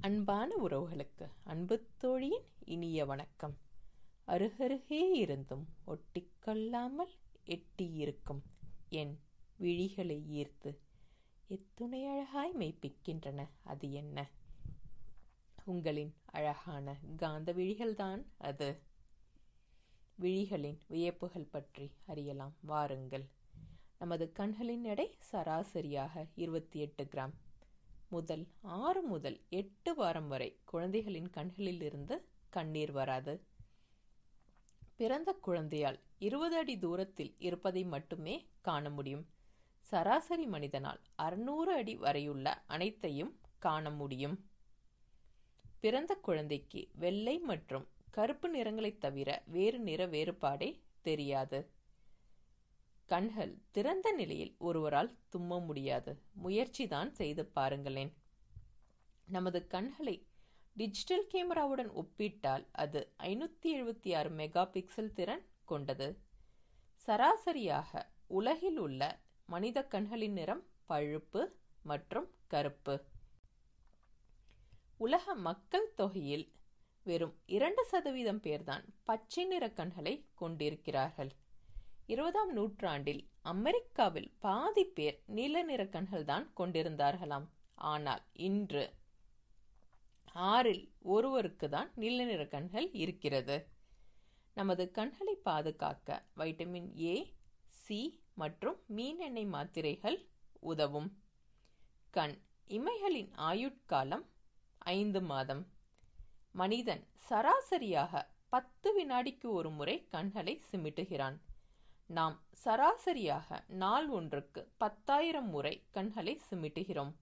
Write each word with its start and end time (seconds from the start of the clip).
அன்பான 0.00 0.54
உறவுகளுக்கு 0.68 1.28
அன்பு 1.44 1.86
தோழியின் 1.96 2.44
இனிய 2.64 3.04
வணக்கம். 3.04 3.56
அருகருகே 4.26 5.10
இருந்தும் 5.10 5.68
ஒட்டிக்கொள்ளாமல் 5.86 7.14
எட்டியிருக்கும் 7.46 8.42
என் 8.88 9.20
விழிகளை 9.58 10.22
ஈர்த்து 10.30 10.78
எத்துணை 11.46 12.06
அழகாய் 12.06 12.54
மெய்ப்பிக்கின்றன 12.58 13.48
அது 13.64 13.92
என்ன? 13.92 14.28
உங்களின் 15.64 16.14
அழகான 16.24 16.96
காந்த 17.16 17.52
விழிகள்தான் 17.52 18.24
அது. 18.36 18.82
விழிகளின் 20.20 20.78
வியப்புகள் 20.86 21.48
பற்றி 21.50 21.90
அறியலாம் 22.06 22.54
வாருங்கள். 22.60 23.28
நமது 23.98 24.32
கண்களின் 24.32 24.84
எடை 24.84 25.16
சராசரியாக 25.32 26.26
இருபத்தி 26.34 26.80
எட்டு 26.80 27.04
கிராம். 27.04 27.32
முதல் 28.08 28.46
ஆறு 28.60 29.02
முதல் 29.02 29.40
எட்டு 29.48 29.94
வாரம் 29.94 30.28
வரை 30.28 30.56
குழந்தைகளின் 30.64 31.30
கண்களில் 31.30 31.80
இருந்து 31.80 32.24
கண்ணீர் 32.50 32.90
வராது. 32.90 33.40
பிறந்த 34.96 35.32
குழந்தையால் 35.32 35.98
இருபது 36.18 36.56
அடி 36.56 36.78
தூரத்தில் 36.78 37.34
இருப்பதை 37.38 37.84
மட்டுமே 37.84 38.46
காண 38.60 38.90
முடியும். 38.90 39.26
சராசரி 39.80 40.46
மனிதனால் 40.46 41.00
அறுநூறு 41.16 41.72
அடி 41.72 41.96
வரையுள்ள 41.96 42.62
அனைத்தையும் 42.66 43.38
காண 43.58 43.90
முடியும். 43.90 44.36
பிறந்த 45.80 46.14
குழந்தைக்கு 46.14 46.88
வெள்ளை 46.94 47.38
மற்றும் 47.38 47.88
கருப்பு 48.10 48.48
நிறங்களைத் 48.48 49.00
தவிர 49.00 49.42
வேறு 49.46 49.78
நிற 49.78 50.06
வேறுபாடே 50.06 50.80
தெரியாது. 51.02 51.70
கண்கள் 53.12 53.52
திறந்த 53.70 54.08
நிலையில் 54.12 54.54
ஒருவரால் 54.58 55.10
தும்ம 55.32 55.64
முடியாது. 55.64 56.12
முயற்சிதான் 56.44 57.10
செய்து 57.10 57.42
பாருங்களேன். 57.46 58.12
நமது 59.28 59.60
கண்களை 59.66 60.16
டிஜிட்டல் 60.76 61.26
கேமராவுடன் 61.32 61.90
ஒப்பிட்டால் 61.92 62.64
அது 62.72 63.00
ஐநூற்றி 63.18 63.68
எழுபத்தி 63.78 64.10
ஆறு 64.16 64.30
மெகா 64.30 64.64
பிக்சல் 64.74 65.12
திறன் 65.12 65.44
கொண்டது. 65.64 66.08
சராசரியாக 67.06 68.02
உலகில் 68.26 68.78
உள்ள 68.78 69.02
மனித 69.46 69.78
கண்களின் 69.84 70.32
நிறம் 70.32 70.62
பழுப்பு 70.88 71.42
மற்றும் 71.82 72.28
கருப்பு. 72.46 72.96
உலக 74.96 75.34
மக்கள் 75.48 75.94
தொகையில் 75.94 76.46
வெறும் 77.04 77.36
இரண்டு 77.46 77.82
சதவீதம் 77.84 78.42
பேர்தான் 78.42 78.84
பச்சை 79.04 79.44
நிற 79.44 79.64
கண்களை 79.70 80.14
கொண்டிருக்கிறார்கள். 80.34 81.30
இருபதாம் 82.12 82.52
நூற்றாண்டில் 82.52 83.20
அமெரிக்காவில் 83.52 84.28
பாதி 84.44 84.84
பேர் 84.96 85.16
நீல 85.36 85.62
நிற 85.62 85.82
கண்கள் 85.94 86.24
தான் 86.30 86.46
கொண்டிருந்தார்களாம். 86.58 87.44
ஆனால் 87.90 88.22
இன்று 88.46 88.84
ஆறில் 90.52 90.84
ஒருவருக்கு 91.14 91.68
தான் 91.68 91.90
நீல 92.02 92.24
நிற 92.24 92.42
கண்கள் 92.54 92.86
இருக்கிறது. 93.02 93.56
நமது 94.54 94.84
கண்களை 94.98 95.34
பாதுகாக்க 95.48 96.18
வைட்டமின் 96.36 96.88
ஏ 97.00 97.14
சி 97.82 98.00
மற்றும் 98.34 98.78
மீன் 98.96 99.20
எண்ணெய் 99.26 99.50
மாத்திரைகள் 99.56 100.18
உதவும். 100.72 101.10
கண் 102.10 102.36
இமைகளின் 102.78 103.30
ஆயுட்காலம் 103.50 104.24
ஐந்து 104.96 105.22
மாதம். 105.32 105.62
மனிதன் 106.52 107.04
சராசரியாக 107.28 108.24
பத்து 108.48 108.88
வினாடிக்கு 108.96 109.50
ஒரு 109.50 109.70
முறை 109.70 109.98
கண்களை 110.16 110.56
சிமிட்டுகிறான். 110.70 111.38
நாம் 112.16 112.36
சராசரியாக 112.64 113.64
நாள் 113.68 114.08
ஒன்றுக்கு 114.08 114.68
பத்தாயிரம் 114.78 115.48
முறை 115.48 115.82
கண்களை 115.90 116.40
சிமிட்டுகிறோம். 116.50 117.12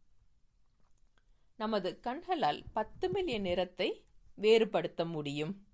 நமது 1.56 2.00
கண்களால் 2.00 2.62
பத்து 2.72 3.08
மில்லியன் 3.08 3.42
நிறத்தை 3.42 4.04
வேறுபடுத்த 4.38 5.04
முடியும். 5.04 5.66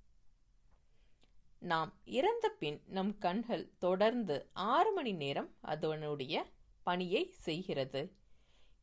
நாம் 1.59 1.93
இறந்த 2.05 2.49
பின் 2.49 2.83
நம் 2.87 3.19
கண்கள் 3.19 3.71
தொடர்ந்து 3.79 4.37
ஆறு 4.53 4.93
மணி 4.93 5.13
நேரம் 5.13 5.55
அதனுடைய 5.61 6.45
பணியை 6.83 7.31
செய்கிறது. 7.31 8.03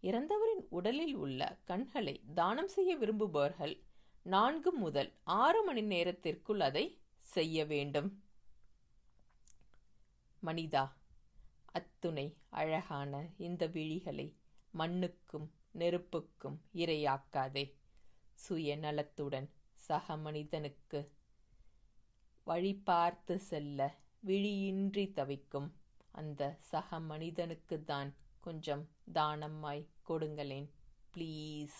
இறந்தவரின் 0.01 0.63
உடலில் 0.69 1.15
உள்ள 1.15 1.57
கண்களை 1.65 2.21
தானம் 2.33 2.67
செய்ய 2.67 2.97
விரும்புபவர்கள் 2.97 3.75
நான்கு 4.21 4.73
முதல் 4.73 5.13
ஆறு 5.23 5.63
மணி 5.63 5.81
நேரத்திற்குள் 5.81 6.59
அதை 6.59 6.85
செய்ய 7.19 7.65
வேண்டும். 7.65 8.09
மனிதா 10.43 10.83
அத்துணை 11.71 12.27
அழகான 12.49 13.13
இந்த 13.37 13.67
விழிகளை 13.67 14.27
மண்ணுக்கும் 14.71 15.47
நெருப்புக்கும் 15.73 16.57
இரையாக்காதே. 16.73 17.65
சுயநலத்துடன் 18.49 19.49
சக 19.73 20.17
மனிதனுக்கு 20.17 21.11
வழி 22.43 22.73
பார்த்து 22.75 23.39
செல்ல 23.39 23.79
விழியின்றி 24.19 25.11
தவிக்கும் 25.11 25.69
அந்த 26.11 26.57
சக 26.59 26.99
மனிதனுக்கு 26.99 27.83
தான் 27.83 28.15
கொஞ்சம் 28.39 28.83
தானமாய் 29.13 29.87
கொடுங்களேன் 30.03 30.69
ப்ளீஸ். 31.13 31.79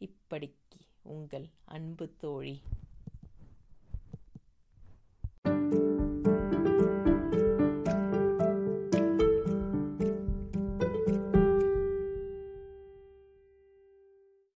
இப்படிக்கு 0.00 0.80
உங்கள் 1.02 1.48
அன்பு 1.64 2.14
தோழி. 2.16 2.62